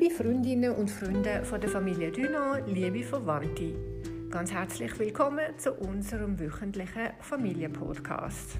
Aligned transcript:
Liebe 0.00 0.14
Freundinnen 0.14 0.72
und 0.76 0.90
Freunde 0.90 1.44
von 1.44 1.60
der 1.60 1.68
Familie 1.68 2.10
Dünau, 2.10 2.54
liebe 2.66 3.02
Verwandte, 3.02 3.74
ganz 4.30 4.50
herzlich 4.50 4.98
willkommen 4.98 5.58
zu 5.58 5.74
unserem 5.74 6.40
wöchentlichen 6.40 7.10
Familienpodcast. 7.20 8.56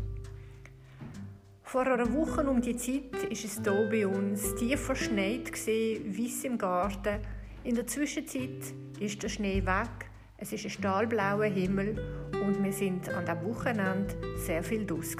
Vor 1.62 1.86
einer 1.86 2.12
Woche 2.12 2.42
um 2.42 2.60
die 2.60 2.76
Zeit 2.76 3.22
ist 3.30 3.44
es 3.46 3.54
hier 3.54 3.88
bei 3.90 4.06
uns 4.06 4.54
tief 4.56 4.80
verschneit 4.80 5.50
weiss 5.50 6.44
im 6.44 6.58
Garten. 6.58 7.20
In 7.64 7.74
der 7.74 7.86
Zwischenzeit 7.86 8.74
ist 8.98 9.22
der 9.22 9.30
Schnee 9.30 9.64
weg, 9.64 10.10
es 10.36 10.52
ist 10.52 10.66
ein 10.66 10.70
stahlblauer 10.70 11.46
Himmel 11.46 12.28
und 12.44 12.62
wir 12.62 12.72
sind 12.74 13.08
an 13.08 13.24
diesem 13.24 13.44
Wochenende 13.46 14.14
sehr 14.36 14.62
viel 14.62 14.84
draus 14.84 15.16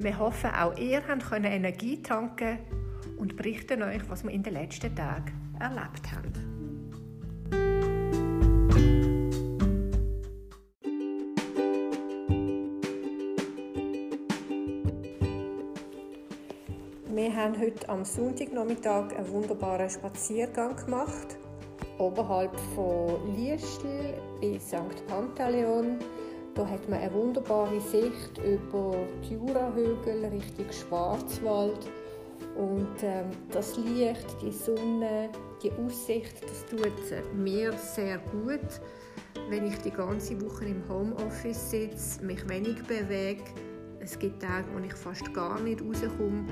Wir 0.00 0.18
hoffen, 0.18 0.50
auch 0.50 0.76
ihr 0.76 1.00
könnt 1.02 1.44
Energie 1.44 2.02
tanken 2.02 2.58
und 3.16 3.36
berichten 3.36 3.82
euch, 3.82 4.08
was 4.08 4.24
wir 4.24 4.30
in 4.30 4.42
den 4.42 4.54
letzten 4.54 4.94
Tagen 4.94 5.32
erlebt 5.58 6.12
haben. 6.12 6.48
Wir 17.10 17.34
haben 17.34 17.60
heute 17.60 17.88
am 17.88 18.04
Sonntagnachmittag 18.04 19.16
einen 19.16 19.28
wunderbaren 19.30 19.90
Spaziergang 19.90 20.76
gemacht. 20.76 21.36
Oberhalb 21.98 22.58
von 22.74 23.34
Liestl 23.34 24.14
bis 24.40 24.68
St. 24.68 25.06
Pantaleon. 25.08 25.98
Da 26.54 26.68
hat 26.68 26.88
man 26.88 27.00
eine 27.00 27.12
wunderbare 27.12 27.80
Sicht 27.80 28.38
über 28.38 28.94
die 29.24 29.34
Jurahügel 29.34 30.26
Richtung 30.26 30.70
Schwarzwald 30.70 31.90
und 32.56 33.02
ähm, 33.02 33.26
das 33.50 33.76
Licht, 33.76 34.26
die 34.42 34.52
Sonne, 34.52 35.30
die 35.62 35.70
Aussicht, 35.72 36.42
das 36.42 36.66
tut 36.66 36.92
mir 37.34 37.72
sehr 37.72 38.18
gut. 38.18 38.80
Wenn 39.48 39.66
ich 39.66 39.78
die 39.78 39.90
ganze 39.90 40.40
Woche 40.42 40.66
im 40.66 40.82
Homeoffice 40.88 41.70
sitze, 41.70 42.24
mich 42.24 42.46
wenig 42.48 42.82
bewege, 42.84 43.44
es 44.00 44.18
gibt 44.18 44.42
Tage, 44.42 44.66
wo 44.74 44.84
ich 44.84 44.94
fast 44.94 45.32
gar 45.32 45.60
nicht 45.60 45.82
rauskomme, 45.82 46.46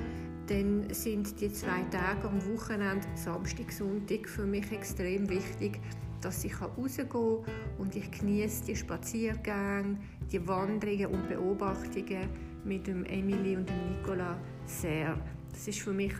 dann 0.47 0.93
sind 0.93 1.41
die 1.41 1.53
zwei 1.53 1.83
Tage 1.91 2.29
am 2.29 2.41
Wochenende, 2.55 3.07
Samstag, 3.15 3.73
Sonntag, 3.73 4.29
für 4.29 4.45
mich 4.45 4.71
extrem 4.71 5.29
wichtig, 5.29 5.81
dass 6.21 6.45
ich 6.45 6.61
rausgehen 6.61 7.09
kann 7.09 7.45
und 7.79 7.97
ich 7.97 8.11
genieße 8.11 8.65
die 8.67 8.77
Spaziergänge, 8.77 9.99
die 10.31 10.47
Wanderungen 10.47 11.07
und 11.07 11.29
Beobachtungen 11.29 12.29
mit 12.65 12.89
Emily 12.89 13.57
und 13.57 13.69
dem 13.69 13.97
Nicola 13.97 14.37
sehr. 14.65 15.17
Das 15.53 15.69
ist 15.69 15.81
für 15.81 15.93
mich 15.93 16.13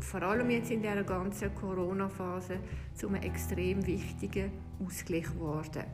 vor 0.00 0.22
allem 0.22 0.50
jetzt 0.50 0.70
in 0.70 0.82
der 0.82 1.02
ganzen 1.04 1.54
Corona-Phase 1.54 2.58
zu 2.94 3.08
einem 3.08 3.22
extrem 3.22 3.86
wichtigen 3.86 4.52
Ausgleich 4.84 5.24
geworden, 5.24 5.84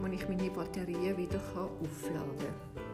wo 0.00 0.06
ich 0.06 0.28
meine 0.28 0.50
Batterien 0.50 1.16
wieder 1.16 1.40
aufladen 1.54 2.38
kann. 2.38 2.86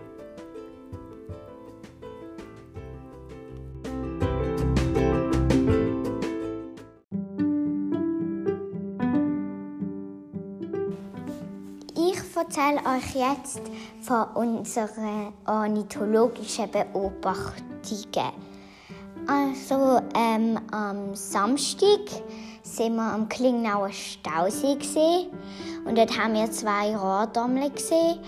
Ich 11.94 12.36
erzähle 12.36 12.80
euch 12.86 13.14
jetzt 13.14 13.62
von 14.02 14.24
unseren 14.34 15.32
ornithologischen 15.46 16.70
Beobachtungen. 16.70 18.51
Also 19.26 20.00
ähm, 20.14 20.58
am 20.72 21.14
Samstag 21.14 22.00
sind 22.62 22.96
wir 22.96 23.02
am 23.02 23.28
Klingnauer 23.28 23.90
Stausee 23.90 24.76
gesehen 24.76 25.28
und 25.84 25.96
dort 25.96 26.16
haben 26.18 26.34
wir 26.34 26.50
zwei 26.50 26.96
Rohrdommel 26.96 27.70
gesehen. 27.70 28.18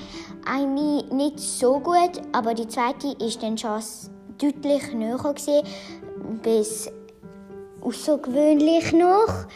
Eine 0.46 1.02
nicht 1.12 1.40
so 1.40 1.80
gut, 1.80 2.20
aber 2.32 2.54
die 2.54 2.68
zweite 2.68 3.08
ist 3.24 3.42
dann 3.42 3.58
schon 3.58 3.80
deutlich 4.38 4.92
näher 4.92 5.32
gesehen, 5.34 5.66
bis 6.42 6.90
außergewöhnlich 7.80 8.92
noch. 8.92 9.46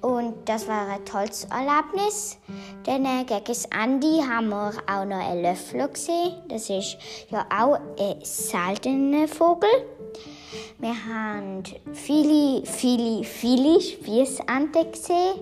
Und 0.00 0.34
das 0.46 0.68
war 0.68 0.86
ein 0.86 1.04
tolles 1.06 1.44
Erlebnis. 1.44 2.36
Dann 2.84 3.06
äh, 3.06 3.24
gegen 3.24 3.44
das 3.46 3.64
Ende 3.66 4.22
haben 4.28 4.50
wir 4.50 4.72
auch 4.86 5.06
noch 5.06 5.16
einen 5.16 5.40
Löffel 5.40 5.88
gesehen. 5.88 6.42
Das 6.48 6.68
ist 6.68 6.98
ja 7.30 7.46
auch 7.48 7.78
ein 7.98 8.16
seltener 8.22 9.26
Vogel. 9.26 9.70
Wir 10.78 10.94
haben 11.08 11.62
viele, 11.92 12.64
viele, 12.66 13.24
viele 13.24 13.80
Spießenten 13.80 14.92
gesehen. 14.92 15.40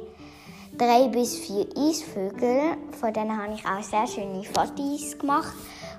Drei 0.79 1.09
bis 1.09 1.39
vier 1.39 1.67
Eisvögel. 1.77 2.77
Von 2.99 3.13
denen 3.13 3.37
habe 3.37 3.55
ich 3.55 3.65
auch 3.65 3.83
sehr 3.83 4.07
schöne 4.07 4.43
Fotos 4.45 5.19
gemacht. 5.19 5.55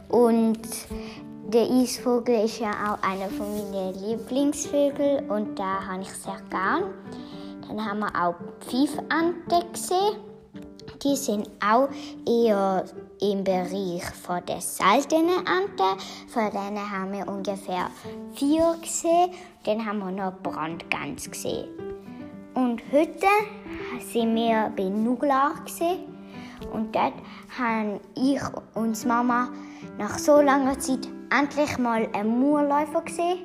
Und 0.10 0.60
der 1.54 1.70
Eisvogel 1.70 2.46
ist 2.46 2.60
ja 2.60 2.72
auch 2.72 3.08
einer 3.08 3.30
von 3.30 3.48
meinen 3.72 3.94
Lieblingsvögeln 3.94 5.30
und 5.30 5.60
da 5.60 5.86
habe 5.86 6.02
ich 6.02 6.10
sehr 6.10 6.42
gern. 6.50 6.94
Dann 7.68 7.86
haben 7.86 8.00
wir 8.00 8.08
auch 8.16 8.36
Pfeifanten 8.62 9.72
gesehen. 9.72 10.33
Die 11.04 11.18
sind 11.18 11.50
auch 11.62 11.90
eher 12.26 12.86
im 13.20 13.44
Bereich 13.44 14.04
von 14.24 14.46
der 14.46 14.62
seltenen 14.62 15.46
Ante. 15.46 16.02
Von 16.30 16.50
denen 16.50 16.90
haben 16.90 17.12
wir 17.12 17.28
ungefähr 17.28 17.90
vier 18.36 18.76
gesehen. 18.82 19.32
Dann 19.66 19.86
haben 19.86 20.00
wir 20.00 20.12
noch 20.12 20.42
Brandgans 20.42 21.30
gesehen. 21.30 21.68
Und 22.54 22.82
heute 22.92 23.28
sind 24.12 24.34
wir 24.34 24.72
bei 24.78 24.84
Nuglar 24.84 25.56
gesehen. 25.66 26.06
Und 26.72 26.96
dort 26.96 27.14
haben 27.58 28.00
ich 28.16 28.42
und 28.74 29.06
Mama 29.06 29.50
nach 29.98 30.18
so 30.18 30.40
langer 30.40 30.80
Zeit 30.80 31.10
endlich 31.38 31.78
mal 31.78 32.08
einen 32.14 32.40
Murläufer 32.40 33.02
gesehen. 33.02 33.40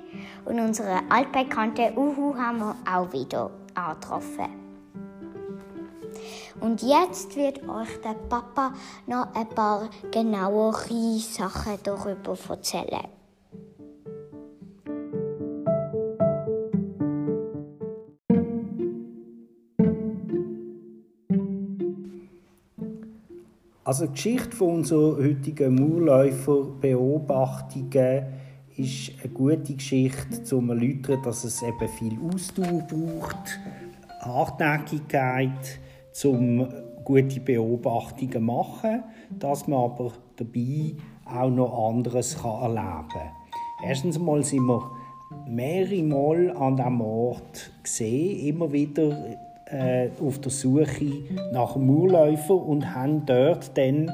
Und 0.44 0.60
unsere 0.60 1.00
altbekannte 1.08 1.92
Uhu 1.96 2.36
haben 2.36 2.58
wir 2.60 2.76
auch 2.88 3.12
wieder 3.12 3.50
angetroffen. 3.74 4.67
Und 6.60 6.82
jetzt 6.82 7.36
wird 7.36 7.68
euch 7.68 8.00
der 8.04 8.14
Papa 8.28 8.72
noch 9.06 9.34
ein 9.34 9.48
paar 9.48 9.88
genauere 10.10 11.18
Sachen 11.18 11.78
darüber 11.82 12.36
erzählen. 12.48 13.08
Also 23.88 24.06
die 24.06 24.12
Geschichte 24.12 24.54
von 24.54 24.74
unserer 24.74 25.16
heutigen 25.16 25.74
Murläufer-Beobachtungen 25.76 28.26
ist 28.76 29.12
eine 29.22 29.32
gute 29.32 29.74
Geschichte, 29.74 30.36
um 30.36 30.44
zu 30.44 30.62
erläutern, 30.68 31.22
dass 31.22 31.44
es 31.44 31.62
eben 31.62 31.88
viel 31.98 32.18
Ausdauer 32.30 32.86
braucht, 32.86 33.58
Hartnäckigkeit, 34.20 35.80
um 36.24 36.66
gute 37.04 37.40
Beobachtungen 37.40 38.32
zu 38.32 38.40
machen, 38.40 39.02
dass 39.38 39.66
man 39.66 39.84
aber 39.84 40.12
dabei 40.36 40.94
auch 41.24 41.50
noch 41.50 41.88
anderes 41.88 42.38
kann 42.40 42.62
erleben 42.62 43.08
kann. 43.08 43.30
Erstens 43.84 44.16
einmal 44.16 44.42
sind 44.42 44.66
wir 44.66 44.90
mehrere 45.46 46.02
Mal 46.02 46.56
an 46.56 46.76
diesem 46.76 47.00
Ort 47.00 47.72
gesehen, 47.82 48.46
immer 48.46 48.72
wieder 48.72 49.36
äh, 49.66 50.08
auf 50.20 50.40
der 50.40 50.50
Suche 50.50 51.12
nach 51.52 51.76
einem 51.76 51.90
Urläufer 51.90 52.54
und 52.54 52.94
haben 52.94 53.24
dort 53.26 53.76
dann 53.76 54.10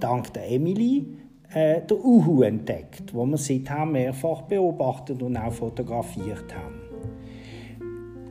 dank 0.00 0.32
der 0.32 0.50
Emily 0.50 1.06
äh, 1.52 1.80
den 1.82 1.98
Uhu 1.98 2.42
entdeckt, 2.42 3.14
wo 3.14 3.26
wir 3.26 3.38
seitdem 3.38 3.92
mehrfach 3.92 4.42
beobachtet 4.42 5.22
und 5.22 5.36
auch 5.36 5.52
fotografiert 5.52 6.54
haben. 6.54 6.85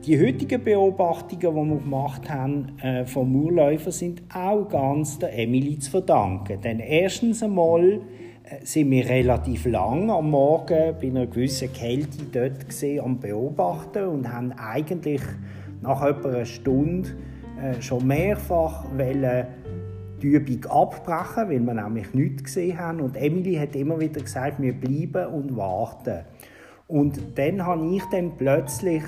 Die 0.06 0.24
heutigen 0.24 0.62
Beobachtungen, 0.62 1.40
die 1.40 1.70
wir 1.72 1.80
gemacht 1.80 2.30
haben 2.30 2.78
äh, 2.78 3.04
vom 3.06 3.34
Urläufer, 3.34 3.90
sind 3.90 4.22
auch 4.32 4.68
ganz 4.68 5.18
der 5.18 5.36
Emily 5.36 5.80
zu 5.80 5.90
verdanken. 5.90 6.60
Denn 6.60 6.78
erstens 6.78 7.42
einmal 7.42 8.02
äh, 8.44 8.64
sind 8.64 8.92
wir 8.92 9.08
relativ 9.08 9.66
lang 9.66 10.08
am 10.08 10.30
Morgen 10.30 10.94
bei 11.00 11.08
einer 11.08 11.26
gewissen 11.26 11.72
Kälte 11.72 12.22
dort 12.30 12.68
gesehen 12.68 13.04
am 13.04 13.18
Beobachten 13.18 14.04
und 14.04 14.32
haben 14.32 14.52
eigentlich 14.52 15.22
nach 15.82 16.04
etwa 16.04 16.28
einer 16.28 16.44
Stunde 16.44 17.08
äh, 17.60 17.82
schon 17.82 18.06
mehrfach 18.06 18.84
wollen, 18.96 19.48
die 20.22 20.26
Übung 20.28 20.66
abbrechen, 20.66 21.50
weil 21.50 21.58
wir 21.58 21.74
nämlich 21.74 22.14
nichts 22.14 22.44
gesehen 22.44 22.78
haben. 22.78 23.00
Und 23.00 23.16
Emily 23.16 23.54
hat 23.56 23.74
immer 23.74 23.98
wieder 23.98 24.20
gesagt, 24.20 24.62
wir 24.62 24.72
bleiben 24.72 25.34
und 25.34 25.56
warten. 25.56 26.20
Und 26.86 27.36
dann 27.36 27.66
habe 27.66 27.84
ich 27.92 28.04
dann 28.12 28.36
plötzlich 28.36 29.02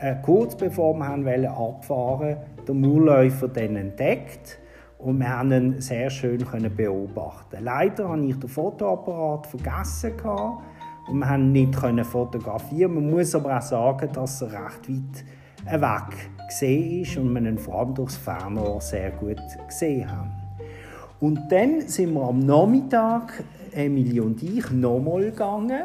äh, 0.00 0.16
kurz 0.22 0.56
bevor 0.56 0.94
wir 0.94 1.08
haben 1.08 1.26
abfahren 1.26 2.36
den 2.66 2.80
Murläufer 2.80 3.48
dann 3.48 3.76
entdeckt 3.76 4.58
und 4.98 5.18
wir 5.18 5.28
haben 5.28 5.52
ihn 5.52 5.80
sehr 5.80 6.10
schön 6.10 6.44
können 6.44 6.74
beobachten. 6.74 7.62
Leider 7.62 8.08
hatte 8.08 8.22
ich 8.22 8.38
den 8.38 8.48
Fotoapparat 8.48 9.46
vergessen 9.46 10.12
und 11.08 11.18
wir 11.18 11.28
haben 11.28 11.52
nicht 11.52 11.74
fotografieren. 11.74 12.94
Man 12.94 13.10
muss 13.10 13.34
aber 13.34 13.58
auch 13.58 13.62
sagen, 13.62 14.08
dass 14.12 14.42
er 14.42 14.52
recht 14.52 14.88
weit 14.88 15.80
Weg 15.80 16.48
gesehen 16.48 17.02
ist 17.02 17.16
und 17.16 17.32
man 17.32 17.46
ihn 17.46 17.58
vor 17.58 17.80
allem 17.80 17.94
durchs 17.94 18.16
Fernrohr 18.16 18.80
sehr 18.80 19.10
gut 19.12 19.40
gesehen 19.66 20.10
haben. 20.10 20.30
Und 21.20 21.40
dann 21.50 21.82
sind 21.82 22.12
wir 22.12 22.22
am 22.22 22.40
Nachmittag, 22.40 23.44
Emilie 23.72 24.22
und 24.22 24.42
ich, 24.42 24.70
nochmal 24.70 25.22
gegangen 25.22 25.84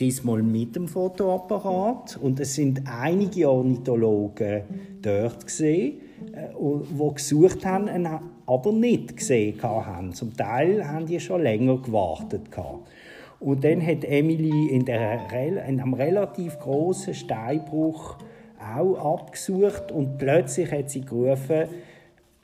diesmal 0.00 0.42
mit 0.42 0.76
dem 0.76 0.88
Fotoapparat 0.88 2.18
und 2.20 2.40
es 2.40 2.54
sind 2.54 2.82
einige 2.84 3.50
Ornithologen 3.50 4.62
dort 5.02 5.46
gesehen, 5.46 6.00
äh, 6.32 6.48
wo 6.54 7.10
gesucht 7.10 7.64
haben, 7.64 7.88
aber 8.46 8.72
nicht 8.72 9.16
gesehen 9.16 9.62
haben. 9.62 10.12
Zum 10.12 10.36
Teil 10.36 10.86
haben 10.86 11.06
die 11.06 11.20
schon 11.20 11.42
länger 11.42 11.78
gewartet 11.78 12.48
Und 13.40 13.64
dann 13.64 13.84
hat 13.84 14.04
Emily 14.04 14.68
in, 14.68 14.84
der, 14.84 15.20
in 15.32 15.80
einem 15.80 15.94
relativ 15.94 16.58
großen 16.58 17.14
Steinbruch 17.14 18.16
auch 18.58 19.20
abgesucht 19.20 19.92
und 19.92 20.18
plötzlich 20.18 20.70
hat 20.72 20.90
sie 20.90 21.02
gerufen, 21.02 21.64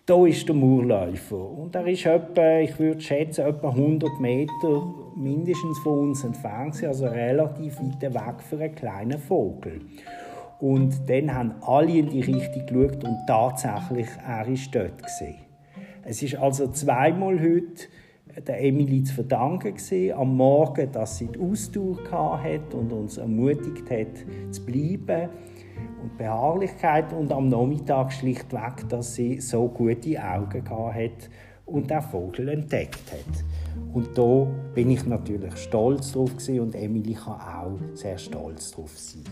da 0.04 0.26
ist 0.26 0.48
der 0.48 0.54
Murläufer. 0.54 1.50
Und 1.50 1.74
er 1.74 1.86
ist 1.86 2.06
etwa, 2.06 2.58
ich 2.58 2.78
würde 2.78 3.00
schätzen, 3.00 3.46
etwa 3.46 3.68
100 3.68 4.20
Meter 4.20 4.94
mindestens 5.16 5.78
von 5.80 6.08
uns 6.08 6.24
entfernt, 6.24 6.82
also 6.84 7.06
relativ 7.06 7.78
weit 7.80 8.02
weg 8.02 8.42
für 8.42 8.58
einen 8.58 8.74
kleinen 8.74 9.18
Vogel. 9.18 9.80
Und 10.60 11.08
dann 11.08 11.34
haben 11.34 11.54
alle 11.62 11.98
in 11.98 12.08
die 12.08 12.20
Richtung 12.20 12.66
geschaut 12.66 13.04
und 13.04 13.18
tatsächlich, 13.26 14.06
er 14.26 14.46
ist 14.46 14.74
dort. 14.74 14.98
Gewesen. 14.98 15.34
Es 16.04 16.22
ist 16.22 16.36
also 16.36 16.68
zweimal 16.68 17.40
heute 17.40 17.88
der 18.46 18.62
Emily 18.62 19.02
zu 19.02 19.14
verdanken 19.14 19.74
gewesen, 19.74 20.12
am 20.12 20.36
Morgen, 20.36 20.90
dass 20.90 21.18
sie 21.18 21.26
die 21.26 21.38
Ausdauer 21.38 22.42
hatte 22.42 22.76
und 22.76 22.92
uns 22.92 23.18
ermutigt 23.18 23.90
hat, 23.90 24.52
zu 24.52 24.64
bleiben 24.64 25.28
und 26.02 26.16
Beharrlichkeit 26.16 27.12
und 27.12 27.32
am 27.32 27.48
Nachmittag 27.48 28.12
schlichtweg, 28.12 28.88
dass 28.88 29.14
sie 29.14 29.40
so 29.40 29.68
gute 29.68 30.22
Augen 30.22 30.64
hat 30.68 31.28
und 31.66 31.90
den 31.90 32.02
Vogel 32.02 32.48
entdeckt 32.48 33.12
hat. 33.12 33.44
Und 33.92 34.16
da 34.16 34.46
bin 34.74 34.90
ich 34.90 35.04
natürlich 35.06 35.56
stolz 35.56 36.12
drauf 36.12 36.30
und 36.48 36.74
Emily 36.74 37.14
kann 37.14 37.40
auch 37.40 37.78
sehr 37.94 38.18
stolz 38.18 38.70
drauf 38.70 38.96
sein. 38.96 39.24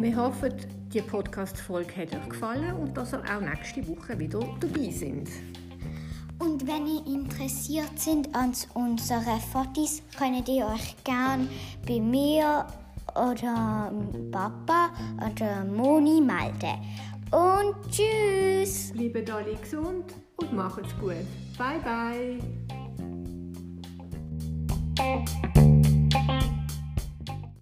Wir 0.00 0.16
hoffen, 0.16 0.52
die 0.92 1.02
Podcast-Folge 1.02 1.96
hat 1.96 2.14
euch 2.14 2.28
gefallen 2.30 2.74
und 2.76 2.96
dass 2.96 3.12
ihr 3.12 3.20
auch 3.20 3.40
nächste 3.40 3.86
Woche 3.86 4.18
wieder 4.18 4.40
dabei 4.60 4.90
sind. 4.90 5.28
Und 6.38 6.66
wenn 6.66 6.86
ihr 6.86 7.06
interessiert 7.06 7.98
sind 7.98 8.34
an 8.34 8.52
unseren 8.74 9.40
Fotos, 9.52 10.02
könnt 10.16 10.48
ihr 10.48 10.66
euch 10.66 10.96
gerne 11.04 11.48
bei 11.86 12.00
mir 12.00 12.66
oder 13.14 13.92
Papa 14.30 14.90
oder 15.16 15.64
Moni 15.64 16.20
melden. 16.20 16.78
Und 17.30 17.74
tschüss! 17.90 18.92
Bleibt 18.92 19.30
alle 19.30 19.56
gesund 19.56 20.14
und 20.36 20.52
macht's 20.52 20.96
gut. 20.98 21.26
Bye 21.58 21.80
bye! 21.84 22.38